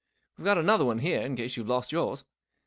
I've 0.39 0.45
got 0.45 0.57
another 0.57 0.83
one 0.83 0.97
here, 0.97 1.21
in 1.21 1.35
case 1.35 1.55
you've 1.57 1.69
lost 1.69 1.91
yours. 1.91 2.25